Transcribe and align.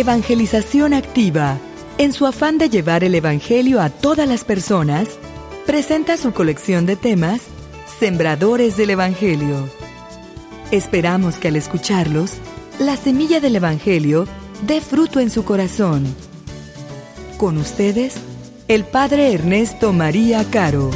Evangelización 0.00 0.92
Activa, 0.92 1.58
en 1.96 2.12
su 2.12 2.26
afán 2.26 2.58
de 2.58 2.68
llevar 2.68 3.02
el 3.02 3.14
Evangelio 3.14 3.80
a 3.80 3.88
todas 3.88 4.28
las 4.28 4.44
personas, 4.44 5.08
presenta 5.64 6.18
su 6.18 6.34
colección 6.34 6.84
de 6.84 6.96
temas 6.96 7.40
Sembradores 7.98 8.76
del 8.76 8.90
Evangelio. 8.90 9.70
Esperamos 10.70 11.38
que 11.38 11.48
al 11.48 11.56
escucharlos, 11.56 12.32
la 12.78 12.98
semilla 12.98 13.40
del 13.40 13.56
Evangelio 13.56 14.28
dé 14.66 14.82
fruto 14.82 15.18
en 15.18 15.30
su 15.30 15.46
corazón. 15.46 16.04
Con 17.38 17.56
ustedes, 17.56 18.16
el 18.68 18.84
Padre 18.84 19.32
Ernesto 19.32 19.94
María 19.94 20.44
Caro. 20.50 20.90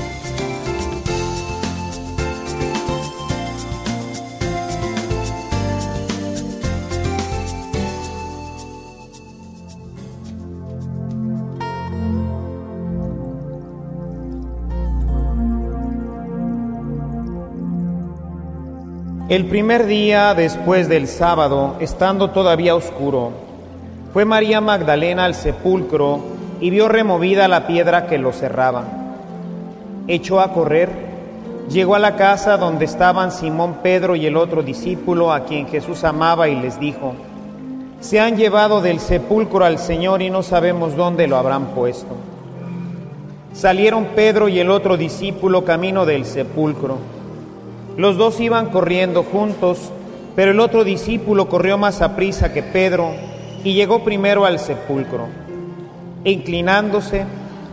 El 19.30 19.44
primer 19.44 19.86
día 19.86 20.34
después 20.34 20.88
del 20.88 21.06
sábado, 21.06 21.76
estando 21.78 22.30
todavía 22.30 22.74
oscuro, 22.74 23.30
fue 24.12 24.24
María 24.24 24.60
Magdalena 24.60 25.24
al 25.24 25.36
sepulcro 25.36 26.18
y 26.60 26.70
vio 26.70 26.88
removida 26.88 27.46
la 27.46 27.68
piedra 27.68 28.08
que 28.08 28.18
lo 28.18 28.32
cerraba. 28.32 28.82
Echó 30.08 30.40
a 30.40 30.52
correr, 30.52 30.90
llegó 31.70 31.94
a 31.94 32.00
la 32.00 32.16
casa 32.16 32.56
donde 32.56 32.86
estaban 32.86 33.30
Simón 33.30 33.76
Pedro 33.84 34.16
y 34.16 34.26
el 34.26 34.36
otro 34.36 34.64
discípulo 34.64 35.32
a 35.32 35.44
quien 35.44 35.68
Jesús 35.68 36.02
amaba 36.02 36.48
y 36.48 36.56
les 36.56 36.80
dijo, 36.80 37.14
se 38.00 38.18
han 38.18 38.36
llevado 38.36 38.80
del 38.80 38.98
sepulcro 38.98 39.64
al 39.64 39.78
Señor 39.78 40.22
y 40.22 40.30
no 40.30 40.42
sabemos 40.42 40.96
dónde 40.96 41.28
lo 41.28 41.36
habrán 41.36 41.66
puesto. 41.66 42.16
Salieron 43.52 44.06
Pedro 44.06 44.48
y 44.48 44.58
el 44.58 44.72
otro 44.72 44.96
discípulo 44.96 45.64
camino 45.64 46.04
del 46.04 46.24
sepulcro. 46.24 47.19
Los 47.96 48.16
dos 48.16 48.40
iban 48.40 48.70
corriendo 48.70 49.22
juntos, 49.22 49.90
pero 50.36 50.52
el 50.52 50.60
otro 50.60 50.84
discípulo 50.84 51.48
corrió 51.48 51.76
más 51.76 52.02
a 52.02 52.16
prisa 52.16 52.52
que 52.52 52.62
Pedro 52.62 53.12
y 53.64 53.74
llegó 53.74 54.04
primero 54.04 54.44
al 54.44 54.58
sepulcro. 54.58 55.26
E 56.24 56.30
inclinándose, 56.30 57.24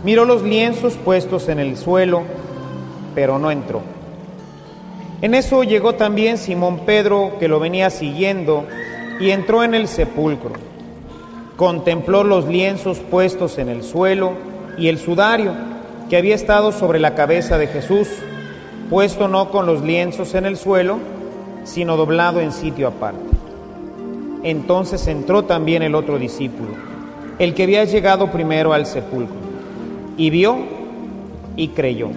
miró 0.04 0.26
los 0.26 0.44
lienzos 0.44 0.96
puestos 0.96 1.50
en 1.50 1.60
el 1.60 1.78
suelo, 1.78 2.24
pero 3.14 3.40
no 3.40 3.52
entró. 3.52 3.82
En 5.22 5.34
eso 5.34 5.64
llegó 5.64 5.96
también 5.96 6.38
Simón 6.38 6.82
Pedro, 6.86 7.34
que 7.40 7.48
lo 7.48 7.60
venía 7.60 7.90
siguiendo, 7.90 8.66
y 9.20 9.32
entró 9.32 9.64
en 9.64 9.74
el 9.74 9.88
sepulcro. 9.88 10.54
Contempló 11.56 12.24
los 12.24 12.46
lienzos 12.48 13.00
puestos 13.00 13.58
en 13.58 13.70
el 13.70 13.84
suelo 13.84 14.34
y 14.78 14.90
el 14.90 15.00
sudario 15.00 15.54
que 16.10 16.18
había 16.18 16.36
estado 16.36 16.72
sobre 16.72 17.00
la 17.00 17.16
cabeza 17.16 17.58
de 17.58 17.68
Jesús 17.68 18.10
puesto 18.90 19.28
no 19.28 19.50
con 19.50 19.66
los 19.66 19.82
lienzos 19.82 20.34
en 20.36 20.46
el 20.46 20.58
suelo, 20.58 20.98
sino 21.64 21.98
doblado 21.98 22.40
en 22.40 22.52
sitio 22.52 22.88
aparte. 22.88 23.20
Entonces 24.44 25.08
entró 25.08 25.44
también 25.44 25.84
el 25.84 25.96
otro 25.96 26.18
discípulo, 26.18 26.70
el 27.40 27.54
que 27.54 27.64
había 27.64 27.84
llegado 27.84 28.32
primero 28.32 28.74
al 28.74 28.86
sepulcro, 28.86 29.36
y 30.16 30.30
vio 30.30 30.58
y 31.56 31.70
creyó, 31.70 32.10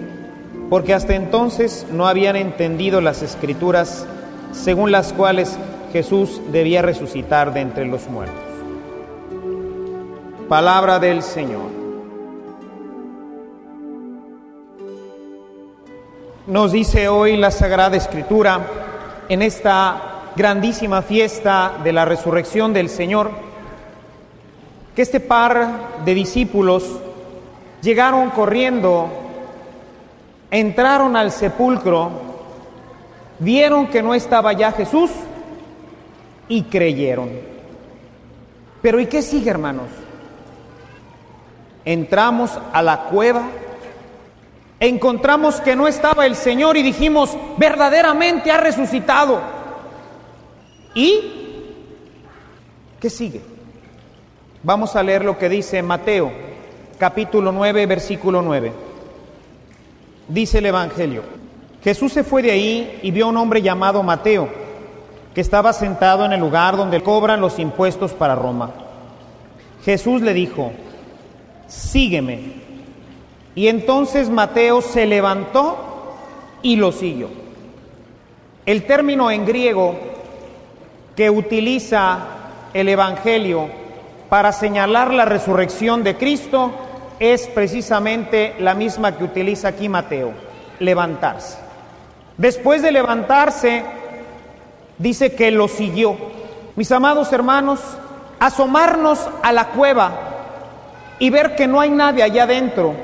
porque 0.69 0.93
hasta 0.93 1.15
entonces 1.15 1.87
no 1.91 2.07
habían 2.07 2.35
entendido 2.35 3.01
las 3.01 3.21
escrituras 3.21 4.05
según 4.53 4.91
las 4.91 5.13
cuales 5.13 5.57
Jesús 5.91 6.41
debía 6.51 6.81
resucitar 6.81 7.53
de 7.53 7.61
entre 7.61 7.85
los 7.85 8.07
muertos. 8.07 8.35
Palabra 10.47 10.99
del 10.99 11.23
Señor. 11.23 11.80
Nos 16.51 16.73
dice 16.73 17.07
hoy 17.07 17.37
la 17.37 17.49
Sagrada 17.49 17.95
Escritura 17.95 18.59
en 19.29 19.41
esta 19.41 20.31
grandísima 20.35 21.01
fiesta 21.01 21.75
de 21.81 21.93
la 21.93 22.03
resurrección 22.03 22.73
del 22.73 22.89
Señor, 22.89 23.31
que 24.93 25.01
este 25.01 25.21
par 25.21 26.03
de 26.03 26.13
discípulos 26.13 26.83
llegaron 27.81 28.31
corriendo, 28.31 29.07
entraron 30.51 31.15
al 31.15 31.31
sepulcro, 31.31 32.11
vieron 33.39 33.87
que 33.87 34.03
no 34.03 34.13
estaba 34.13 34.51
ya 34.51 34.73
Jesús 34.73 35.09
y 36.49 36.63
creyeron. 36.63 37.29
Pero 38.81 38.99
¿y 38.99 39.05
qué 39.05 39.21
sigue, 39.21 39.51
hermanos? 39.51 39.87
Entramos 41.85 42.59
a 42.73 42.81
la 42.81 43.03
cueva 43.03 43.43
encontramos 44.81 45.61
que 45.61 45.75
no 45.75 45.87
estaba 45.87 46.25
el 46.25 46.35
Señor 46.35 46.75
y 46.75 46.81
dijimos, 46.81 47.37
verdaderamente 47.57 48.51
ha 48.51 48.57
resucitado. 48.57 49.39
¿Y 50.95 51.21
qué 52.99 53.09
sigue? 53.09 53.41
Vamos 54.63 54.95
a 54.95 55.03
leer 55.03 55.23
lo 55.23 55.37
que 55.37 55.49
dice 55.49 55.81
Mateo, 55.83 56.31
capítulo 56.97 57.51
9, 57.51 57.85
versículo 57.85 58.41
9. 58.41 58.73
Dice 60.27 60.57
el 60.57 60.65
Evangelio, 60.65 61.23
Jesús 61.83 62.11
se 62.11 62.23
fue 62.23 62.41
de 62.41 62.51
ahí 62.51 62.99
y 63.03 63.11
vio 63.11 63.25
a 63.25 63.29
un 63.29 63.37
hombre 63.37 63.61
llamado 63.61 64.01
Mateo, 64.01 64.49
que 65.35 65.41
estaba 65.41 65.73
sentado 65.73 66.25
en 66.25 66.33
el 66.33 66.39
lugar 66.39 66.75
donde 66.75 67.03
cobran 67.03 67.39
los 67.39 67.59
impuestos 67.59 68.13
para 68.13 68.35
Roma. 68.35 68.71
Jesús 69.85 70.21
le 70.21 70.33
dijo, 70.33 70.71
sígueme. 71.67 72.70
Y 73.55 73.67
entonces 73.67 74.29
Mateo 74.29 74.81
se 74.81 75.05
levantó 75.05 76.15
y 76.61 76.75
lo 76.75 76.91
siguió. 76.91 77.29
El 78.65 78.85
término 78.85 79.31
en 79.31 79.45
griego 79.45 79.95
que 81.15 81.29
utiliza 81.29 82.19
el 82.73 82.87
Evangelio 82.87 83.67
para 84.29 84.51
señalar 84.53 85.13
la 85.13 85.25
resurrección 85.25 86.03
de 86.03 86.15
Cristo 86.15 86.71
es 87.19 87.47
precisamente 87.47 88.55
la 88.59 88.73
misma 88.73 89.17
que 89.17 89.23
utiliza 89.23 89.67
aquí 89.67 89.89
Mateo, 89.89 90.31
levantarse. 90.79 91.57
Después 92.37 92.81
de 92.81 92.91
levantarse, 92.91 93.83
dice 94.97 95.35
que 95.35 95.51
lo 95.51 95.67
siguió. 95.67 96.15
Mis 96.75 96.91
amados 96.91 97.31
hermanos, 97.33 97.81
asomarnos 98.39 99.27
a 99.43 99.51
la 99.51 99.67
cueva 99.67 100.11
y 101.19 101.29
ver 101.29 101.55
que 101.55 101.67
no 101.67 101.81
hay 101.81 101.91
nadie 101.91 102.23
allá 102.23 102.43
adentro, 102.43 102.95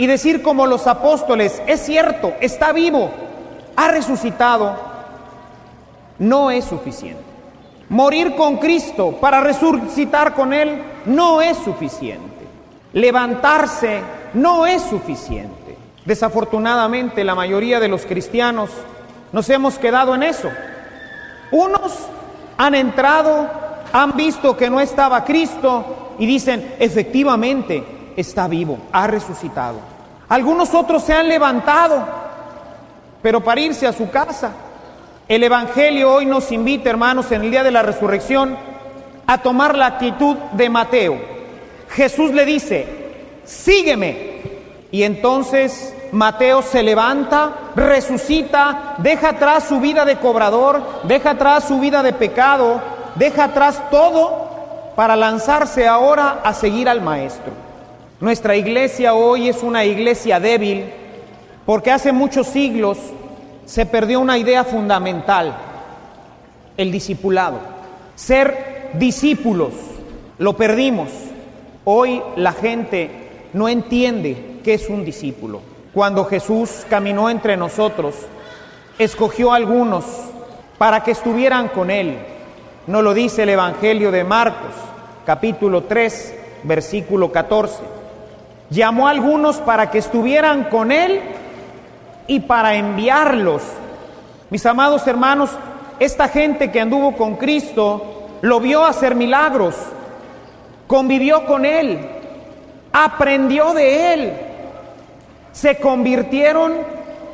y 0.00 0.06
decir 0.06 0.40
como 0.40 0.66
los 0.66 0.86
apóstoles, 0.86 1.60
es 1.66 1.80
cierto, 1.84 2.32
está 2.40 2.72
vivo, 2.72 3.10
ha 3.76 3.88
resucitado, 3.88 4.74
no 6.18 6.50
es 6.50 6.64
suficiente. 6.64 7.22
Morir 7.90 8.34
con 8.34 8.56
Cristo 8.56 9.18
para 9.20 9.42
resucitar 9.42 10.32
con 10.32 10.54
Él 10.54 10.82
no 11.04 11.42
es 11.42 11.58
suficiente. 11.58 12.46
Levantarse 12.94 14.00
no 14.32 14.66
es 14.66 14.80
suficiente. 14.80 15.76
Desafortunadamente 16.06 17.22
la 17.22 17.34
mayoría 17.34 17.78
de 17.78 17.88
los 17.88 18.06
cristianos 18.06 18.70
nos 19.32 19.50
hemos 19.50 19.78
quedado 19.78 20.14
en 20.14 20.22
eso. 20.22 20.48
Unos 21.50 21.92
han 22.56 22.74
entrado, 22.74 23.50
han 23.92 24.16
visto 24.16 24.56
que 24.56 24.70
no 24.70 24.80
estaba 24.80 25.26
Cristo 25.26 26.14
y 26.18 26.24
dicen, 26.24 26.74
efectivamente, 26.78 27.99
está 28.20 28.48
vivo, 28.48 28.78
ha 28.92 29.06
resucitado. 29.06 29.78
Algunos 30.28 30.74
otros 30.74 31.02
se 31.02 31.12
han 31.12 31.28
levantado, 31.28 32.06
pero 33.22 33.42
para 33.42 33.60
irse 33.60 33.86
a 33.86 33.92
su 33.92 34.10
casa. 34.10 34.52
El 35.28 35.44
Evangelio 35.44 36.12
hoy 36.12 36.26
nos 36.26 36.50
invita, 36.52 36.90
hermanos, 36.90 37.30
en 37.32 37.42
el 37.42 37.50
día 37.50 37.62
de 37.62 37.70
la 37.70 37.82
resurrección, 37.82 38.56
a 39.26 39.38
tomar 39.38 39.76
la 39.76 39.86
actitud 39.86 40.36
de 40.52 40.68
Mateo. 40.68 41.20
Jesús 41.90 42.32
le 42.32 42.44
dice, 42.44 42.86
sígueme. 43.44 44.40
Y 44.92 45.04
entonces 45.04 45.94
Mateo 46.12 46.62
se 46.62 46.82
levanta, 46.82 47.52
resucita, 47.76 48.94
deja 48.98 49.30
atrás 49.30 49.64
su 49.68 49.80
vida 49.80 50.04
de 50.04 50.16
cobrador, 50.16 50.82
deja 51.04 51.30
atrás 51.30 51.64
su 51.64 51.78
vida 51.78 52.02
de 52.02 52.12
pecado, 52.12 52.80
deja 53.14 53.44
atrás 53.44 53.82
todo 53.90 54.92
para 54.96 55.16
lanzarse 55.16 55.86
ahora 55.86 56.40
a 56.42 56.52
seguir 56.52 56.88
al 56.88 57.00
Maestro. 57.00 57.69
Nuestra 58.20 58.54
iglesia 58.54 59.14
hoy 59.14 59.48
es 59.48 59.62
una 59.62 59.86
iglesia 59.86 60.38
débil 60.38 60.84
porque 61.64 61.90
hace 61.90 62.12
muchos 62.12 62.48
siglos 62.48 62.98
se 63.64 63.86
perdió 63.86 64.20
una 64.20 64.36
idea 64.36 64.62
fundamental, 64.62 65.56
el 66.76 66.92
discipulado. 66.92 67.60
Ser 68.16 68.90
discípulos, 68.92 69.72
lo 70.36 70.54
perdimos. 70.54 71.08
Hoy 71.84 72.20
la 72.36 72.52
gente 72.52 73.10
no 73.54 73.70
entiende 73.70 74.58
qué 74.62 74.74
es 74.74 74.90
un 74.90 75.02
discípulo. 75.02 75.62
Cuando 75.94 76.26
Jesús 76.26 76.84
caminó 76.90 77.30
entre 77.30 77.56
nosotros, 77.56 78.16
escogió 78.98 79.54
a 79.54 79.56
algunos 79.56 80.04
para 80.76 81.02
que 81.02 81.12
estuvieran 81.12 81.68
con 81.68 81.90
Él. 81.90 82.18
No 82.86 83.00
lo 83.00 83.14
dice 83.14 83.44
el 83.44 83.48
Evangelio 83.48 84.10
de 84.10 84.24
Marcos, 84.24 84.74
capítulo 85.24 85.84
3, 85.84 86.34
versículo 86.64 87.32
14. 87.32 87.99
Llamó 88.70 89.08
a 89.08 89.10
algunos 89.10 89.56
para 89.58 89.90
que 89.90 89.98
estuvieran 89.98 90.64
con 90.64 90.92
él 90.92 91.20
y 92.26 92.40
para 92.40 92.76
enviarlos. 92.76 93.62
Mis 94.50 94.64
amados 94.64 95.06
hermanos, 95.06 95.50
esta 95.98 96.28
gente 96.28 96.70
que 96.70 96.80
anduvo 96.80 97.16
con 97.16 97.36
Cristo 97.36 98.28
lo 98.40 98.60
vio 98.60 98.84
hacer 98.84 99.14
milagros, 99.14 99.74
convivió 100.86 101.44
con 101.46 101.64
él, 101.64 101.98
aprendió 102.92 103.74
de 103.74 104.14
él, 104.14 104.32
se 105.52 105.76
convirtieron 105.78 106.74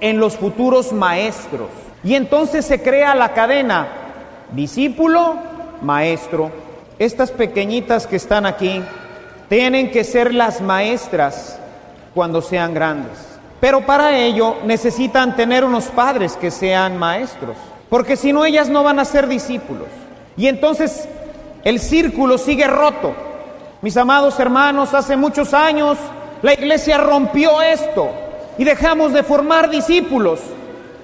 en 0.00 0.18
los 0.18 0.36
futuros 0.36 0.92
maestros. 0.92 1.68
Y 2.02 2.14
entonces 2.14 2.64
se 2.64 2.82
crea 2.82 3.14
la 3.14 3.34
cadena 3.34 3.88
discípulo, 4.52 5.36
maestro. 5.82 6.50
Estas 6.98 7.30
pequeñitas 7.30 8.06
que 8.06 8.16
están 8.16 8.46
aquí 8.46 8.82
tienen 9.48 9.90
que 9.90 10.04
ser 10.04 10.34
las 10.34 10.60
maestras 10.60 11.58
cuando 12.14 12.43
sean 12.43 12.75
grandes. 12.75 13.12
Pero 13.60 13.87
para 13.87 14.16
ello 14.16 14.56
necesitan 14.64 15.37
tener 15.37 15.64
unos 15.64 15.87
padres 15.87 16.37
que 16.37 16.50
sean 16.50 16.98
maestros, 16.98 17.56
porque 17.88 18.16
si 18.16 18.32
no 18.32 18.44
ellas 18.44 18.69
no 18.69 18.82
van 18.82 18.98
a 18.98 19.04
ser 19.04 19.26
discípulos. 19.28 19.88
Y 20.37 20.48
entonces 20.48 21.08
el 21.64 21.81
círculo 21.81 22.38
sigue 22.38 22.66
roto. 22.66 23.14
Mis 23.82 23.96
amados 23.96 24.38
hermanos, 24.38 24.94
hace 24.94 25.16
muchos 25.16 25.54
años 25.54 25.96
la 26.43 26.52
iglesia 26.52 26.98
rompió 26.98 27.62
esto 27.62 28.10
y 28.58 28.64
dejamos 28.64 29.12
de 29.12 29.22
formar 29.22 29.70
discípulos. 29.70 30.40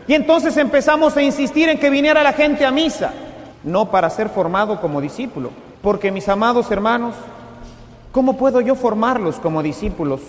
Y 0.06 0.14
entonces 0.14 0.56
empezamos 0.56 1.16
a 1.16 1.22
insistir 1.22 1.68
en 1.68 1.78
que 1.78 1.90
viniera 1.90 2.22
la 2.22 2.32
gente 2.32 2.66
a 2.66 2.70
misa, 2.70 3.12
no 3.64 3.90
para 3.90 4.10
ser 4.10 4.28
formado 4.28 4.80
como 4.80 5.00
discípulo, 5.00 5.50
porque 5.80 6.10
mis 6.10 6.28
amados 6.28 6.70
hermanos, 6.70 7.14
¿cómo 8.12 8.36
puedo 8.36 8.60
yo 8.60 8.74
formarlos 8.74 9.36
como 9.36 9.62
discípulos 9.62 10.20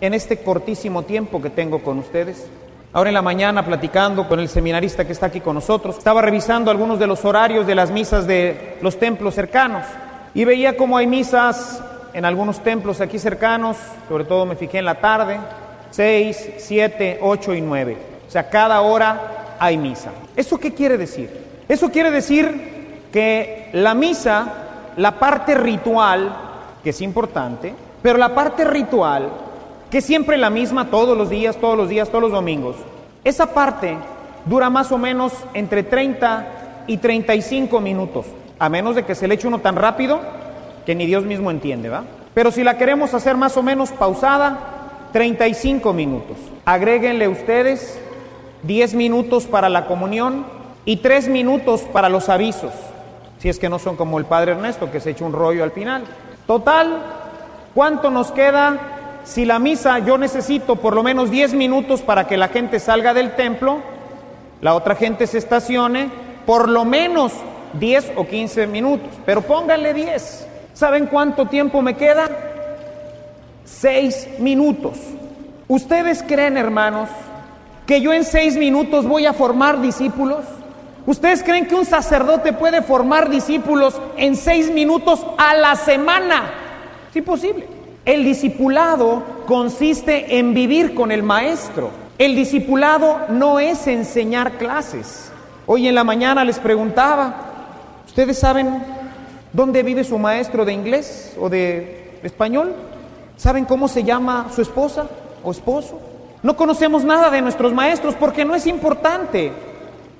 en 0.00 0.14
este 0.14 0.38
cortísimo 0.38 1.02
tiempo 1.02 1.42
que 1.42 1.50
tengo 1.50 1.82
con 1.82 1.98
ustedes? 1.98 2.46
Ahora 2.92 3.10
en 3.10 3.14
la 3.14 3.22
mañana 3.22 3.64
platicando 3.64 4.28
con 4.28 4.38
el 4.38 4.48
seminarista 4.48 5.04
que 5.04 5.12
está 5.12 5.26
aquí 5.26 5.40
con 5.40 5.56
nosotros, 5.56 5.98
estaba 5.98 6.22
revisando 6.22 6.70
algunos 6.70 6.98
de 6.98 7.08
los 7.08 7.24
horarios 7.24 7.66
de 7.66 7.74
las 7.74 7.90
misas 7.90 8.26
de 8.26 8.76
los 8.82 8.98
templos 8.98 9.34
cercanos 9.34 9.84
y 10.34 10.44
veía 10.44 10.76
cómo 10.76 10.96
hay 10.96 11.06
misas 11.06 11.82
en 12.12 12.24
algunos 12.24 12.60
templos 12.60 13.00
aquí 13.00 13.18
cercanos, 13.18 13.76
sobre 14.08 14.24
todo 14.24 14.46
me 14.46 14.54
fijé 14.54 14.78
en 14.78 14.84
la 14.84 15.00
tarde, 15.00 15.40
6, 15.90 16.50
7, 16.58 17.18
8 17.20 17.54
y 17.54 17.60
9. 17.60 17.96
O 18.28 18.30
sea, 18.30 18.48
cada 18.48 18.80
hora 18.82 19.56
hay 19.58 19.76
misa. 19.76 20.10
¿Eso 20.36 20.58
qué 20.58 20.72
quiere 20.72 20.96
decir? 20.96 21.30
Eso 21.68 21.90
quiere 21.90 22.10
decir 22.12 23.08
que 23.12 23.70
la 23.72 23.94
misa, 23.94 24.92
la 24.96 25.18
parte 25.18 25.54
ritual, 25.54 26.43
que 26.84 26.90
es 26.90 27.00
importante, 27.00 27.74
pero 28.02 28.18
la 28.18 28.34
parte 28.34 28.64
ritual, 28.64 29.30
que 29.90 29.98
es 29.98 30.04
siempre 30.04 30.36
la 30.36 30.50
misma 30.50 30.90
todos 30.90 31.16
los 31.16 31.30
días, 31.30 31.56
todos 31.56 31.76
los 31.76 31.88
días, 31.88 32.10
todos 32.10 32.22
los 32.22 32.32
domingos, 32.32 32.76
esa 33.24 33.54
parte 33.54 33.96
dura 34.44 34.68
más 34.68 34.92
o 34.92 34.98
menos 34.98 35.32
entre 35.54 35.82
30 35.82 36.84
y 36.86 36.98
35 36.98 37.80
minutos, 37.80 38.26
a 38.58 38.68
menos 38.68 38.94
de 38.94 39.04
que 39.04 39.14
se 39.14 39.26
le 39.26 39.34
eche 39.34 39.48
uno 39.48 39.60
tan 39.60 39.76
rápido 39.76 40.20
que 40.84 40.94
ni 40.94 41.06
Dios 41.06 41.24
mismo 41.24 41.50
entiende, 41.50 41.88
¿va? 41.88 42.04
Pero 42.34 42.50
si 42.50 42.62
la 42.62 42.76
queremos 42.76 43.14
hacer 43.14 43.36
más 43.36 43.56
o 43.56 43.62
menos 43.62 43.90
pausada, 43.90 44.58
35 45.12 45.92
minutos. 45.94 46.36
Agréguenle 46.66 47.28
ustedes 47.28 47.98
10 48.64 48.94
minutos 48.94 49.46
para 49.46 49.68
la 49.68 49.86
comunión 49.86 50.44
y 50.84 50.96
3 50.96 51.28
minutos 51.28 51.82
para 51.82 52.10
los 52.10 52.28
avisos, 52.28 52.72
si 53.38 53.48
es 53.48 53.58
que 53.58 53.70
no 53.70 53.78
son 53.78 53.96
como 53.96 54.18
el 54.18 54.26
Padre 54.26 54.52
Ernesto 54.52 54.90
que 54.90 55.00
se 55.00 55.10
echa 55.10 55.24
un 55.24 55.32
rollo 55.32 55.64
al 55.64 55.70
final. 55.70 56.04
Total, 56.46 57.02
¿cuánto 57.74 58.10
nos 58.10 58.30
queda 58.32 58.78
si 59.24 59.44
la 59.44 59.58
misa 59.58 59.98
yo 60.00 60.18
necesito 60.18 60.76
por 60.76 60.94
lo 60.94 61.02
menos 61.02 61.30
10 61.30 61.54
minutos 61.54 62.02
para 62.02 62.26
que 62.26 62.36
la 62.36 62.48
gente 62.48 62.78
salga 62.78 63.14
del 63.14 63.34
templo, 63.34 63.78
la 64.60 64.74
otra 64.74 64.94
gente 64.94 65.26
se 65.26 65.38
estacione, 65.38 66.10
por 66.46 66.68
lo 66.68 66.84
menos 66.84 67.32
10 67.74 68.12
o 68.16 68.26
15 68.26 68.66
minutos, 68.66 69.08
pero 69.24 69.42
pónganle 69.42 69.94
10. 69.94 70.48
¿Saben 70.74 71.06
cuánto 71.06 71.46
tiempo 71.46 71.80
me 71.82 71.94
queda? 71.94 72.28
seis 73.64 74.28
minutos. 74.38 74.98
¿Ustedes 75.68 76.22
creen, 76.22 76.56
hermanos, 76.56 77.08
que 77.86 78.00
yo 78.00 78.12
en 78.12 78.24
seis 78.24 78.56
minutos 78.56 79.06
voy 79.06 79.26
a 79.26 79.32
formar 79.32 79.80
discípulos? 79.80 80.44
¿Ustedes 81.06 81.42
creen 81.42 81.66
que 81.66 81.74
un 81.74 81.84
sacerdote 81.84 82.54
puede 82.54 82.80
formar 82.80 83.28
discípulos 83.28 84.00
en 84.16 84.36
seis 84.36 84.70
minutos 84.70 85.24
a 85.36 85.54
la 85.54 85.76
semana? 85.76 86.44
Es 87.10 87.16
imposible. 87.16 87.68
El 88.06 88.24
discipulado 88.24 89.22
consiste 89.46 90.38
en 90.38 90.54
vivir 90.54 90.94
con 90.94 91.12
el 91.12 91.22
maestro. 91.22 91.90
El 92.16 92.34
discipulado 92.34 93.18
no 93.28 93.60
es 93.60 93.86
enseñar 93.86 94.52
clases. 94.52 95.30
Hoy 95.66 95.88
en 95.88 95.94
la 95.94 96.04
mañana 96.04 96.44
les 96.44 96.58
preguntaba, 96.58 97.34
¿ustedes 98.06 98.38
saben 98.38 98.82
dónde 99.52 99.82
vive 99.82 100.04
su 100.04 100.18
maestro 100.18 100.64
de 100.64 100.72
inglés 100.72 101.34
o 101.38 101.50
de 101.50 102.18
español? 102.22 102.74
¿Saben 103.36 103.66
cómo 103.66 103.88
se 103.88 104.04
llama 104.04 104.46
su 104.54 104.62
esposa 104.62 105.06
o 105.42 105.50
esposo? 105.50 106.00
No 106.42 106.56
conocemos 106.56 107.04
nada 107.04 107.30
de 107.30 107.42
nuestros 107.42 107.74
maestros 107.74 108.14
porque 108.14 108.44
no 108.44 108.54
es 108.54 108.66
importante. 108.66 109.52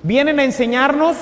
Vienen 0.05 0.39
a 0.39 0.43
enseñarnos 0.43 1.17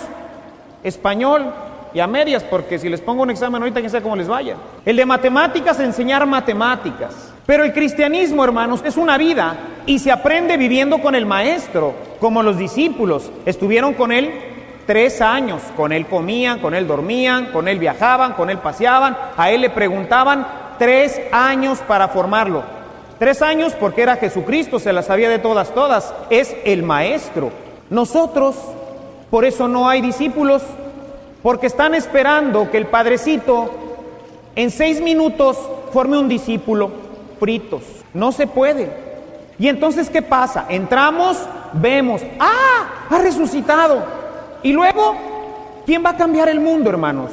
español 0.83 1.53
y 1.94 2.01
a 2.01 2.07
medias, 2.07 2.44
porque 2.44 2.77
si 2.77 2.89
les 2.89 3.00
pongo 3.00 3.24
un 3.24 3.30
examen 3.30 3.62
ahorita, 3.62 3.80
quién 3.80 3.89
sabe 3.89 4.03
cómo 4.03 4.18
les 4.18 4.27
vaya. 4.27 4.57
El 4.85 4.97
de 4.97 5.06
matemáticas, 5.06 5.80
enseñar 5.80 6.25
matemáticas. 6.25 7.31
Pero 7.45 7.63
el 7.63 7.71
cristianismo, 7.71 8.44
hermanos, 8.44 8.81
es 8.83 8.97
una 8.97 9.18
vida 9.18 9.56
y 9.85 10.00
se 10.00 10.12
aprende 10.12 10.57
viviendo 10.57 10.97
con 10.97 11.15
el 11.15 11.25
maestro, 11.25 11.94
como 12.19 12.44
los 12.44 12.57
discípulos. 12.57 13.31
Estuvieron 13.45 13.94
con 13.94 14.12
él 14.12 14.33
tres 14.86 15.21
años, 15.21 15.62
con 15.77 15.94
él 15.94 16.06
comían, 16.06 16.59
con 16.59 16.74
él 16.74 16.86
dormían, 16.86 17.53
con 17.53 17.69
él 17.69 17.79
viajaban, 17.79 18.33
con 18.33 18.50
él 18.50 18.57
paseaban, 18.57 19.15
a 19.38 19.50
él 19.50 19.62
le 19.62 19.69
preguntaban 19.69 20.45
tres 20.77 21.21
años 21.31 21.79
para 21.88 22.09
formarlo. 22.09 22.63
Tres 23.18 23.41
años 23.41 23.77
porque 23.79 24.01
era 24.01 24.18
Jesucristo, 24.18 24.77
se 24.77 24.91
las 24.91 25.06
sabía 25.06 25.29
de 25.29 25.39
todas, 25.39 25.74
todas. 25.74 26.13
Es 26.29 26.53
el 26.65 26.83
maestro. 26.83 27.62
Nosotros, 27.89 28.56
por 29.30 29.45
eso 29.45 29.67
no 29.67 29.88
hay 29.88 30.01
discípulos, 30.01 30.63
porque 31.41 31.67
están 31.67 31.93
esperando 31.93 32.72
que 32.72 32.77
el 32.77 32.88
Padrecito 32.88 33.69
en 34.55 34.72
seis 34.72 35.01
minutos 35.01 35.58
forme 35.91 36.17
un 36.17 36.29
discípulo 36.29 36.91
fritos. 37.39 37.84
No 38.13 38.31
se 38.31 38.48
puede. 38.48 38.91
Y 39.60 39.67
entonces, 39.67 40.10
¿qué 40.10 40.22
pasa? 40.22 40.65
Entramos, 40.69 41.38
vemos, 41.74 42.22
ah, 42.39 43.08
ha 43.10 43.17
resucitado. 43.19 44.03
Y 44.63 44.72
luego, 44.72 45.15
¿quién 45.86 46.03
va 46.03 46.12
a 46.12 46.17
cambiar 46.17 46.50
el 46.50 46.60
mundo, 46.60 46.89
hermanos? 46.89 47.31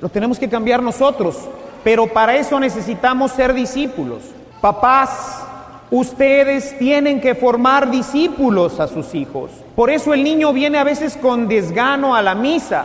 Lo 0.00 0.08
tenemos 0.08 0.38
que 0.38 0.48
cambiar 0.48 0.82
nosotros. 0.82 1.36
Pero 1.84 2.08
para 2.08 2.34
eso 2.36 2.58
necesitamos 2.58 3.30
ser 3.30 3.54
discípulos. 3.54 4.22
Papás, 4.60 5.44
ustedes 5.90 6.76
tienen 6.78 7.20
que 7.20 7.34
formar 7.34 7.90
discípulos 7.90 8.80
a 8.80 8.88
sus 8.88 9.14
hijos. 9.14 9.50
Por 9.74 9.90
eso 9.90 10.14
el 10.14 10.24
niño 10.24 10.52
viene 10.52 10.78
a 10.78 10.84
veces 10.84 11.16
con 11.16 11.48
desgano 11.48 12.14
a 12.14 12.22
la 12.22 12.34
misa, 12.34 12.84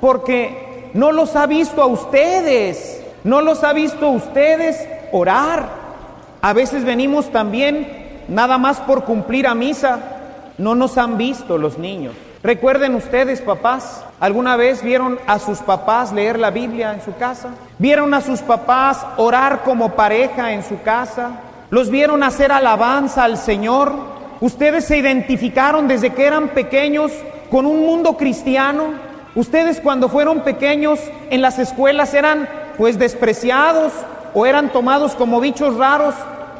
porque 0.00 0.90
no 0.94 1.12
los 1.12 1.36
ha 1.36 1.46
visto 1.46 1.82
a 1.82 1.86
ustedes, 1.86 3.02
no 3.24 3.40
los 3.40 3.64
ha 3.64 3.72
visto 3.72 4.06
a 4.06 4.10
ustedes 4.10 4.88
orar. 5.12 5.68
A 6.40 6.52
veces 6.52 6.84
venimos 6.84 7.30
también 7.30 8.24
nada 8.28 8.58
más 8.58 8.78
por 8.80 9.04
cumplir 9.04 9.46
a 9.46 9.54
misa, 9.54 9.98
no 10.56 10.74
nos 10.74 10.98
han 10.98 11.18
visto 11.18 11.58
los 11.58 11.78
niños. 11.78 12.14
Recuerden 12.42 12.94
ustedes, 12.94 13.40
papás, 13.40 14.04
¿alguna 14.20 14.56
vez 14.56 14.82
vieron 14.82 15.18
a 15.26 15.40
sus 15.40 15.58
papás 15.58 16.12
leer 16.12 16.38
la 16.38 16.50
Biblia 16.50 16.94
en 16.94 17.02
su 17.02 17.16
casa? 17.16 17.48
¿Vieron 17.78 18.14
a 18.14 18.20
sus 18.20 18.40
papás 18.40 19.04
orar 19.16 19.62
como 19.64 19.90
pareja 19.90 20.52
en 20.52 20.62
su 20.62 20.80
casa? 20.82 21.32
¿Los 21.70 21.90
vieron 21.90 22.22
hacer 22.22 22.50
alabanza 22.50 23.24
al 23.24 23.36
Señor? 23.36 23.92
¿Ustedes 24.40 24.86
se 24.86 24.96
identificaron 24.96 25.86
desde 25.86 26.14
que 26.14 26.24
eran 26.24 26.48
pequeños 26.48 27.12
con 27.50 27.66
un 27.66 27.84
mundo 27.84 28.16
cristiano? 28.16 28.94
¿Ustedes 29.34 29.78
cuando 29.80 30.08
fueron 30.08 30.40
pequeños 30.40 30.98
en 31.28 31.42
las 31.42 31.58
escuelas 31.58 32.14
eran 32.14 32.48
pues 32.78 32.98
despreciados 32.98 33.92
o 34.32 34.46
eran 34.46 34.72
tomados 34.72 35.14
como 35.14 35.40
bichos 35.40 35.76
raros? 35.76 36.14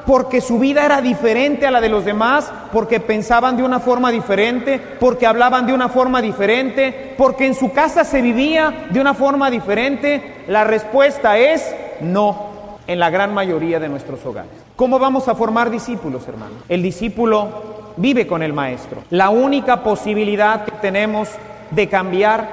porque 0.06 0.40
su 0.40 0.58
vida 0.58 0.86
era 0.86 1.02
diferente 1.02 1.66
a 1.66 1.70
la 1.70 1.82
de 1.82 1.90
los 1.90 2.02
demás, 2.02 2.50
porque 2.72 2.98
pensaban 2.98 3.58
de 3.58 3.62
una 3.62 3.78
forma 3.78 4.10
diferente, 4.10 4.80
porque 4.98 5.26
hablaban 5.26 5.66
de 5.66 5.74
una 5.74 5.90
forma 5.90 6.22
diferente, 6.22 7.14
porque 7.18 7.44
en 7.44 7.54
su 7.54 7.72
casa 7.72 8.04
se 8.04 8.22
vivía 8.22 8.86
de 8.88 9.02
una 9.02 9.12
forma 9.12 9.50
diferente? 9.50 10.44
La 10.48 10.64
respuesta 10.64 11.36
es 11.36 11.74
no, 12.00 12.78
en 12.86 12.98
la 12.98 13.10
gran 13.10 13.34
mayoría 13.34 13.78
de 13.78 13.90
nuestros 13.90 14.24
hogares. 14.24 14.67
¿Cómo 14.78 15.00
vamos 15.00 15.26
a 15.26 15.34
formar 15.34 15.72
discípulos, 15.72 16.28
hermano? 16.28 16.54
El 16.68 16.84
discípulo 16.84 17.48
vive 17.96 18.28
con 18.28 18.44
el 18.44 18.52
maestro. 18.52 19.02
La 19.10 19.28
única 19.28 19.82
posibilidad 19.82 20.64
que 20.64 20.70
tenemos 20.70 21.30
de 21.72 21.88
cambiar 21.88 22.52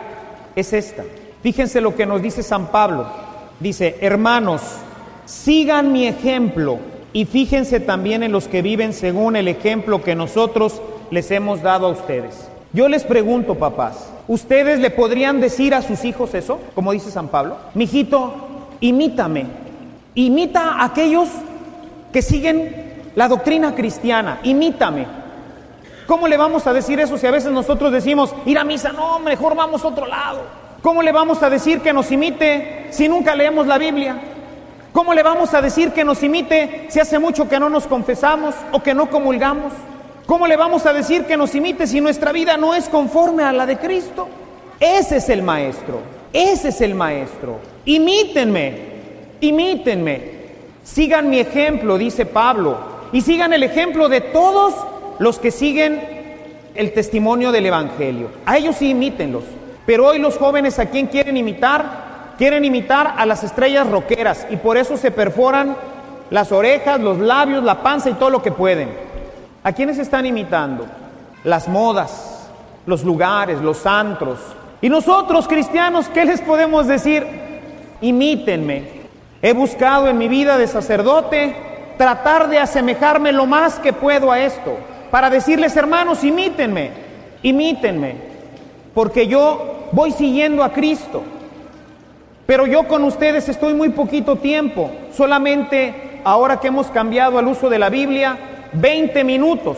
es 0.56 0.74
esta. 0.74 1.04
Fíjense 1.44 1.82
lo 1.82 1.96
que 1.96 2.08
nos 2.08 2.24
dice 2.24 2.42
San 2.42 2.72
Pablo 2.72 3.06
Dice, 3.60 3.98
hermanos, 4.02 4.62
sigan 5.26 5.94
mi 5.94 6.08
ejemplo 6.08 6.80
y 7.14 7.26
fíjense 7.26 7.80
también 7.80 8.24
en 8.24 8.32
los 8.32 8.48
que 8.48 8.64
viven 8.64 8.92
según 8.92 9.36
el 9.36 9.48
ejemplo 9.48 10.02
que 10.02 10.16
nosotros 10.16 10.82
les 11.12 11.30
hemos 11.30 11.62
dado 11.62 11.86
a 11.86 11.92
ustedes. 11.92 12.50
Yo 12.74 12.90
les 12.90 13.04
pregunto, 13.04 13.54
papás, 13.56 14.12
¿ustedes 14.28 14.80
le 14.80 14.90
podrían 14.90 15.40
decir 15.40 15.76
a 15.76 15.84
sus 15.84 16.04
hijos 16.04 16.34
eso? 16.34 16.60
Como 16.74 16.92
dice 16.92 17.12
San 17.12 17.30
Pablo, 17.30 17.58
mijito, 17.76 18.34
imítame, 18.82 19.46
imita 20.16 20.74
a 20.74 20.86
aquellos 20.86 21.30
que 22.16 22.22
siguen 22.22 23.12
la 23.16 23.28
doctrina 23.28 23.76
cristiana, 23.76 24.40
imítame. 24.44 25.06
¿Cómo 26.08 26.30
le 26.30 26.38
vamos 26.38 26.66
a 26.66 26.72
decir 26.72 26.98
eso 26.98 27.18
si 27.18 27.28
a 27.28 27.32
veces 27.32 27.52
nosotros 27.52 27.92
decimos, 27.92 28.34
ir 28.46 28.58
a 28.58 28.64
misa, 28.64 28.94
no, 28.94 29.20
mejor 29.20 29.54
vamos 29.54 29.84
a 29.84 29.90
otro 29.90 30.08
lado? 30.08 30.44
¿Cómo 30.82 31.04
le 31.04 31.12
vamos 31.12 31.44
a 31.44 31.50
decir 31.50 31.82
que 31.82 31.92
nos 31.92 32.10
imite 32.14 32.88
si 32.92 33.10
nunca 33.10 33.36
leemos 33.36 33.68
la 33.68 33.78
Biblia? 33.78 34.18
¿Cómo 34.94 35.14
le 35.14 35.24
vamos 35.24 35.54
a 35.54 35.62
decir 35.62 35.92
que 35.92 36.06
nos 36.06 36.24
imite 36.24 36.86
si 36.88 37.02
hace 37.02 37.20
mucho 37.20 37.50
que 37.50 37.60
no 37.60 37.70
nos 37.70 37.86
confesamos 37.86 38.56
o 38.72 38.82
que 38.82 38.94
no 38.94 39.10
comulgamos? 39.10 39.74
¿Cómo 40.26 40.48
le 40.48 40.56
vamos 40.56 40.86
a 40.86 40.94
decir 40.94 41.26
que 41.26 41.36
nos 41.36 41.54
imite 41.54 41.86
si 41.86 42.00
nuestra 42.00 42.32
vida 42.32 42.56
no 42.56 42.74
es 42.74 42.88
conforme 42.88 43.44
a 43.44 43.52
la 43.52 43.66
de 43.66 43.78
Cristo? 43.78 44.30
Ese 44.80 45.18
es 45.18 45.28
el 45.28 45.44
maestro, 45.44 46.00
ese 46.32 46.70
es 46.70 46.80
el 46.80 46.96
maestro. 46.96 47.60
Imítenme, 47.84 48.74
imítenme. 49.42 50.35
Sigan 50.86 51.32
mi 51.32 51.40
ejemplo, 51.40 51.98
dice 51.98 52.28
Pablo, 52.28 52.78
y 53.12 53.22
sigan 53.22 53.54
el 53.54 53.64
ejemplo 53.64 54.08
de 54.08 54.22
todos 54.22 54.76
los 55.18 55.40
que 55.40 55.50
siguen 55.50 56.00
el 56.76 56.94
testimonio 56.94 57.52
del 57.52 57.66
Evangelio. 57.66 58.30
A 58.46 58.58
ellos 58.58 58.76
sí 58.76 58.92
imítenlos. 58.92 59.44
Pero 59.88 60.08
hoy 60.08 60.20
los 60.20 60.38
jóvenes 60.38 60.78
a 60.78 60.86
quién 60.86 61.08
quieren 61.08 61.38
imitar, 61.38 62.34
quieren 62.38 62.64
imitar 62.66 63.16
a 63.18 63.26
las 63.26 63.44
estrellas 63.44 63.90
roqueras 63.90 64.46
y 64.52 64.58
por 64.58 64.78
eso 64.78 64.96
se 64.96 65.10
perforan 65.10 65.76
las 66.30 66.52
orejas, 66.52 67.00
los 67.00 67.18
labios, 67.18 67.64
la 67.64 67.82
panza 67.82 68.12
y 68.12 68.14
todo 68.14 68.30
lo 68.30 68.44
que 68.44 68.52
pueden. 68.52 68.90
¿A 69.64 69.74
quiénes 69.74 69.98
están 69.98 70.28
imitando? 70.28 70.86
Las 71.44 71.68
modas, 71.68 72.48
los 72.86 73.04
lugares, 73.04 73.60
los 73.60 73.86
antros. 73.88 74.38
Y 74.82 74.90
nosotros, 74.90 75.48
cristianos, 75.48 76.10
¿qué 76.10 76.26
les 76.26 76.42
podemos 76.42 76.86
decir? 76.86 77.26
Imítenme. 78.02 79.05
He 79.42 79.54
buscado 79.54 80.08
en 80.08 80.18
mi 80.18 80.28
vida 80.28 80.58
de 80.58 80.68
sacerdote 80.68 81.56
tratar 81.98 82.50
de 82.50 82.60
asemejarme 82.60 83.32
lo 83.32 83.46
más 83.46 83.80
que 83.80 83.94
puedo 83.94 84.32
a 84.32 84.40
esto, 84.40 84.78
para 85.12 85.30
decirles, 85.30 85.76
hermanos, 85.78 86.24
imítenme, 86.24 86.92
imítenme, 87.42 88.16
porque 88.94 89.28
yo 89.28 89.88
voy 89.92 90.12
siguiendo 90.12 90.64
a 90.64 90.72
Cristo. 90.74 91.24
Pero 92.46 92.68
yo 92.68 92.88
con 92.88 93.04
ustedes 93.04 93.50
estoy 93.50 93.74
muy 93.74 93.90
poquito 93.90 94.36
tiempo, 94.36 94.92
solamente 95.12 96.22
ahora 96.24 96.60
que 96.60 96.68
hemos 96.68 96.88
cambiado 96.88 97.40
al 97.40 97.48
uso 97.48 97.70
de 97.70 97.80
la 97.80 97.90
Biblia, 97.90 98.38
20 98.74 99.24
minutos 99.24 99.78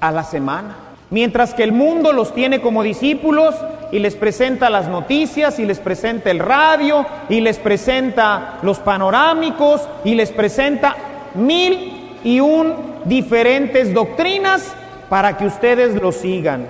a 0.00 0.10
la 0.10 0.24
semana. 0.24 0.85
Mientras 1.10 1.54
que 1.54 1.62
el 1.62 1.72
mundo 1.72 2.12
los 2.12 2.34
tiene 2.34 2.60
como 2.60 2.82
discípulos 2.82 3.54
y 3.92 4.00
les 4.00 4.16
presenta 4.16 4.70
las 4.70 4.88
noticias 4.88 5.58
y 5.60 5.64
les 5.64 5.78
presenta 5.78 6.30
el 6.30 6.40
radio 6.40 7.06
y 7.28 7.40
les 7.40 7.58
presenta 7.58 8.58
los 8.62 8.78
panorámicos 8.80 9.88
y 10.04 10.16
les 10.16 10.32
presenta 10.32 10.96
mil 11.34 12.18
y 12.24 12.40
un 12.40 12.74
diferentes 13.04 13.94
doctrinas 13.94 14.74
para 15.08 15.36
que 15.36 15.46
ustedes 15.46 15.94
lo 16.00 16.10
sigan. 16.10 16.66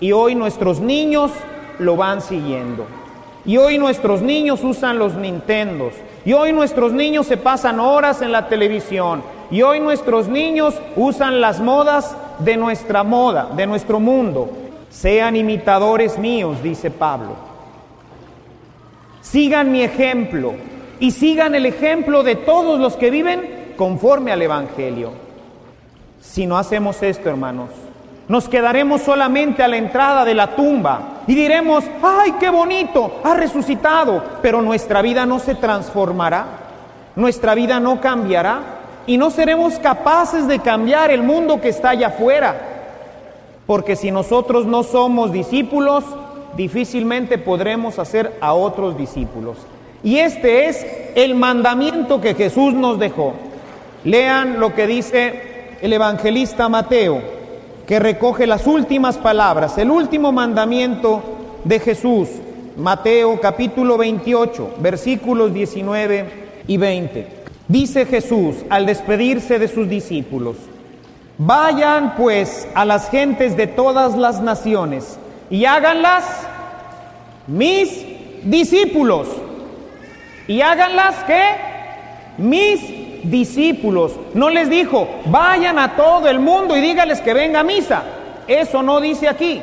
Y 0.00 0.10
hoy 0.10 0.34
nuestros 0.34 0.80
niños 0.80 1.30
lo 1.78 1.96
van 1.96 2.20
siguiendo. 2.20 2.86
Y 3.44 3.56
hoy 3.56 3.78
nuestros 3.78 4.20
niños 4.22 4.62
usan 4.64 4.98
los 4.98 5.14
Nintendos. 5.14 5.94
Y 6.24 6.32
hoy 6.32 6.52
nuestros 6.52 6.92
niños 6.92 7.26
se 7.26 7.36
pasan 7.36 7.78
horas 7.78 8.20
en 8.22 8.32
la 8.32 8.48
televisión. 8.48 9.22
Y 9.50 9.62
hoy 9.62 9.80
nuestros 9.80 10.28
niños 10.28 10.74
usan 10.96 11.40
las 11.40 11.60
modas 11.60 12.16
de 12.38 12.56
nuestra 12.56 13.02
moda, 13.02 13.50
de 13.54 13.66
nuestro 13.66 14.00
mundo. 14.00 14.50
Sean 14.90 15.36
imitadores 15.36 16.18
míos, 16.18 16.62
dice 16.62 16.90
Pablo. 16.90 17.36
Sigan 19.20 19.70
mi 19.70 19.82
ejemplo 19.82 20.54
y 21.00 21.10
sigan 21.10 21.54
el 21.54 21.66
ejemplo 21.66 22.22
de 22.22 22.36
todos 22.36 22.80
los 22.80 22.96
que 22.96 23.10
viven 23.10 23.74
conforme 23.76 24.32
al 24.32 24.42
Evangelio. 24.42 25.12
Si 26.20 26.46
no 26.46 26.56
hacemos 26.56 27.02
esto, 27.02 27.28
hermanos, 27.28 27.70
nos 28.28 28.48
quedaremos 28.48 29.02
solamente 29.02 29.62
a 29.62 29.68
la 29.68 29.76
entrada 29.76 30.24
de 30.24 30.34
la 30.34 30.54
tumba 30.54 31.22
y 31.26 31.34
diremos, 31.34 31.84
ay, 32.02 32.32
qué 32.40 32.50
bonito, 32.50 33.20
ha 33.24 33.34
resucitado, 33.34 34.22
pero 34.42 34.60
nuestra 34.60 35.02
vida 35.02 35.24
no 35.24 35.38
se 35.38 35.54
transformará, 35.54 36.44
nuestra 37.16 37.54
vida 37.54 37.80
no 37.80 38.00
cambiará 38.00 38.77
y 39.08 39.16
no 39.16 39.30
seremos 39.30 39.78
capaces 39.78 40.46
de 40.46 40.58
cambiar 40.58 41.10
el 41.10 41.22
mundo 41.22 41.62
que 41.62 41.70
está 41.70 41.90
allá 41.90 42.08
afuera. 42.08 42.60
Porque 43.66 43.96
si 43.96 44.10
nosotros 44.10 44.66
no 44.66 44.82
somos 44.82 45.32
discípulos, 45.32 46.04
difícilmente 46.58 47.38
podremos 47.38 47.98
hacer 47.98 48.36
a 48.42 48.52
otros 48.52 48.98
discípulos. 48.98 49.56
Y 50.04 50.18
este 50.18 50.68
es 50.68 50.86
el 51.14 51.34
mandamiento 51.34 52.20
que 52.20 52.34
Jesús 52.34 52.74
nos 52.74 52.98
dejó. 52.98 53.32
Lean 54.04 54.60
lo 54.60 54.74
que 54.74 54.86
dice 54.86 55.78
el 55.80 55.90
evangelista 55.94 56.68
Mateo, 56.68 57.22
que 57.86 57.98
recoge 57.98 58.46
las 58.46 58.66
últimas 58.66 59.16
palabras, 59.16 59.78
el 59.78 59.90
último 59.90 60.32
mandamiento 60.32 61.22
de 61.64 61.80
Jesús. 61.80 62.28
Mateo 62.76 63.40
capítulo 63.40 63.96
28, 63.96 64.74
versículos 64.80 65.54
19 65.54 66.26
y 66.66 66.76
20. 66.76 67.37
Dice 67.68 68.06
Jesús 68.06 68.56
al 68.70 68.86
despedirse 68.86 69.58
de 69.58 69.68
sus 69.68 69.88
discípulos, 69.88 70.56
vayan 71.36 72.16
pues 72.16 72.66
a 72.74 72.86
las 72.86 73.10
gentes 73.10 73.56
de 73.56 73.66
todas 73.66 74.16
las 74.16 74.40
naciones 74.40 75.18
y 75.50 75.66
háganlas 75.66 76.24
mis 77.46 78.04
discípulos. 78.42 79.28
Y 80.46 80.62
háganlas 80.62 81.14
que 81.24 81.42
mis 82.38 82.80
discípulos. 83.30 84.12
No 84.32 84.48
les 84.48 84.70
dijo, 84.70 85.06
vayan 85.26 85.78
a 85.78 85.94
todo 85.94 86.28
el 86.28 86.40
mundo 86.40 86.74
y 86.74 86.80
dígales 86.80 87.20
que 87.20 87.34
venga 87.34 87.60
a 87.60 87.64
misa. 87.64 88.02
Eso 88.46 88.82
no 88.82 88.98
dice 89.00 89.28
aquí. 89.28 89.60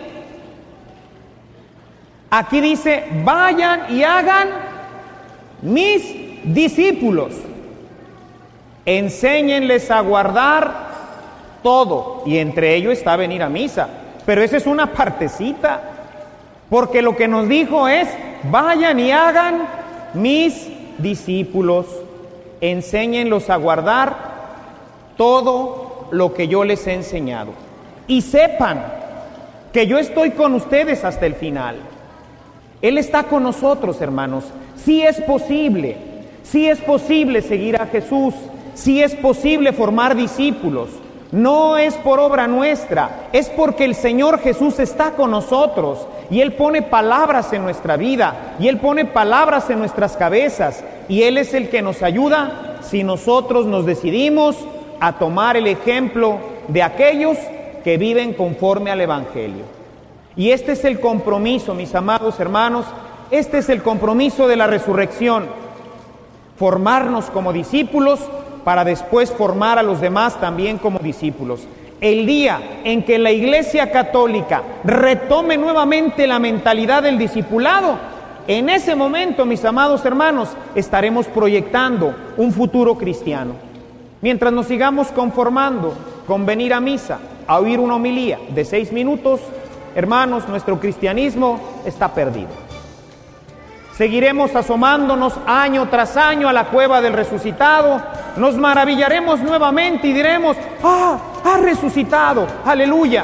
Aquí 2.29 2.61
dice, 2.61 3.05
vayan 3.23 3.85
y 3.89 4.03
hagan 4.03 4.49
mis 5.63 6.03
discípulos. 6.43 7.33
Enséñenles 8.85 9.89
a 9.89 10.01
guardar 10.01 10.85
todo, 11.63 12.21
y 12.25 12.37
entre 12.37 12.75
ellos 12.75 12.93
está 12.93 13.15
venir 13.15 13.41
a 13.41 13.49
misa. 13.49 13.89
Pero 14.25 14.43
esa 14.43 14.57
es 14.57 14.67
una 14.67 14.91
partecita, 14.93 15.81
porque 16.69 17.01
lo 17.01 17.15
que 17.15 17.27
nos 17.27 17.47
dijo 17.49 17.87
es, 17.87 18.07
vayan 18.51 18.99
y 18.99 19.11
hagan 19.11 19.67
mis 20.13 20.69
discípulos, 20.99 21.87
enséñenlos 22.61 23.49
a 23.49 23.55
guardar 23.55 24.15
todo 25.17 26.07
lo 26.11 26.33
que 26.33 26.47
yo 26.47 26.63
les 26.63 26.85
he 26.85 26.93
enseñado. 26.93 27.51
Y 28.07 28.21
sepan 28.21 28.85
que 29.73 29.87
yo 29.87 29.97
estoy 29.97 30.31
con 30.31 30.53
ustedes 30.53 31.03
hasta 31.03 31.25
el 31.25 31.33
final. 31.33 31.77
Él 32.81 32.97
está 32.97 33.23
con 33.23 33.43
nosotros, 33.43 33.99
hermanos. 34.01 34.45
Si 34.75 35.01
es 35.01 35.19
posible, 35.21 35.97
si 36.43 36.69
es 36.69 36.79
posible 36.81 37.41
seguir 37.41 37.77
a 37.77 37.87
Jesús 37.87 38.35
si 38.75 39.01
es 39.01 39.15
posible 39.15 39.73
formar 39.73 40.15
discípulos. 40.15 40.89
No 41.31 41.77
es 41.77 41.95
por 41.95 42.19
obra 42.19 42.47
nuestra, 42.47 43.27
es 43.33 43.49
porque 43.49 43.83
el 43.83 43.95
Señor 43.95 44.39
Jesús 44.39 44.79
está 44.79 45.11
con 45.11 45.31
nosotros 45.31 46.07
y 46.29 46.41
Él 46.41 46.53
pone 46.53 46.81
palabras 46.81 47.51
en 47.51 47.63
nuestra 47.63 47.97
vida 47.97 48.55
y 48.59 48.67
Él 48.67 48.77
pone 48.77 49.05
palabras 49.05 49.69
en 49.69 49.79
nuestras 49.79 50.15
cabezas 50.15 50.83
y 51.09 51.23
Él 51.23 51.37
es 51.37 51.53
el 51.53 51.69
que 51.69 51.81
nos 51.81 52.03
ayuda 52.03 52.77
si 52.81 53.03
nosotros 53.03 53.65
nos 53.65 53.85
decidimos 53.85 54.55
a 54.99 55.13
tomar 55.13 55.57
el 55.57 55.67
ejemplo 55.67 56.37
de 56.67 56.83
aquellos 56.83 57.37
que 57.83 57.97
viven 57.97 58.33
conforme 58.33 58.91
al 58.91 59.01
Evangelio. 59.01 59.63
Y 60.37 60.51
este 60.51 60.73
es 60.73 60.85
el 60.85 60.99
compromiso, 60.99 61.73
mis 61.73 61.95
amados 61.95 62.39
hermanos, 62.39 62.85
este 63.31 63.57
es 63.57 63.69
el 63.69 63.81
compromiso 63.81 64.47
de 64.47 64.55
la 64.55 64.67
resurrección, 64.67 65.45
formarnos 66.57 67.25
como 67.25 67.51
discípulos 67.51 68.19
para 68.65 68.83
después 68.83 69.31
formar 69.31 69.79
a 69.79 69.83
los 69.83 70.01
demás 70.01 70.41
también 70.41 70.77
como 70.77 70.99
discípulos. 70.99 71.61
El 72.01 72.25
día 72.25 72.81
en 72.83 73.03
que 73.03 73.17
la 73.17 73.31
Iglesia 73.31 73.89
Católica 73.91 74.63
retome 74.83 75.55
nuevamente 75.55 76.27
la 76.27 76.39
mentalidad 76.39 77.03
del 77.03 77.17
discipulado, 77.17 77.97
en 78.47 78.69
ese 78.69 78.95
momento, 78.95 79.45
mis 79.45 79.65
amados 79.65 80.05
hermanos, 80.05 80.49
estaremos 80.75 81.25
proyectando 81.27 82.13
un 82.37 82.51
futuro 82.51 82.95
cristiano. 82.95 83.53
Mientras 84.21 84.53
nos 84.53 84.67
sigamos 84.67 85.07
conformando 85.07 85.95
con 86.27 86.45
venir 86.45 86.73
a 86.73 86.79
misa, 86.79 87.19
a 87.47 87.59
oír 87.59 87.79
una 87.79 87.95
homilía 87.95 88.39
de 88.49 88.65
seis 88.65 88.91
minutos, 88.91 89.39
hermanos, 89.95 90.47
nuestro 90.47 90.79
cristianismo 90.79 91.59
está 91.85 92.13
perdido. 92.13 92.49
Seguiremos 93.97 94.55
asomándonos 94.55 95.33
año 95.47 95.87
tras 95.89 96.17
año 96.17 96.49
a 96.49 96.53
la 96.53 96.65
cueva 96.65 97.01
del 97.01 97.13
resucitado. 97.13 98.01
Nos 98.37 98.55
maravillaremos 98.57 99.39
nuevamente 99.39 100.07
y 100.07 100.13
diremos, 100.13 100.57
ah, 100.83 101.17
ha 101.43 101.57
resucitado, 101.57 102.45
aleluya, 102.65 103.23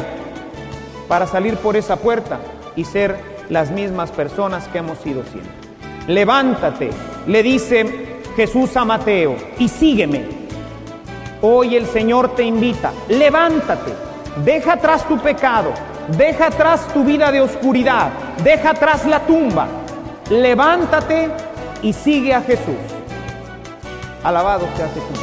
para 1.07 1.27
salir 1.27 1.57
por 1.57 1.75
esa 1.75 1.97
puerta 1.97 2.39
y 2.75 2.85
ser 2.85 3.17
las 3.49 3.71
mismas 3.71 4.11
personas 4.11 4.67
que 4.69 4.77
hemos 4.77 4.97
sido 4.99 5.23
siempre. 5.23 5.51
Levántate, 6.07 6.89
le 7.27 7.43
dice 7.43 8.21
Jesús 8.35 8.77
a 8.77 8.85
Mateo, 8.85 9.35
y 9.59 9.67
sígueme. 9.67 10.25
Hoy 11.41 11.75
el 11.75 11.85
Señor 11.87 12.35
te 12.35 12.43
invita, 12.43 12.93
levántate, 13.09 13.91
deja 14.45 14.73
atrás 14.73 15.05
tu 15.07 15.17
pecado, 15.17 15.73
deja 16.17 16.47
atrás 16.47 16.87
tu 16.93 17.03
vida 17.03 17.31
de 17.31 17.41
oscuridad, 17.41 18.11
deja 18.43 18.69
atrás 18.69 19.05
la 19.05 19.19
tumba, 19.25 19.67
levántate 20.29 21.29
y 21.81 21.91
sigue 21.91 22.33
a 22.33 22.41
Jesús. 22.41 22.90
Alabado 24.23 24.67
sea 24.77 24.87
Jesús. 24.89 25.19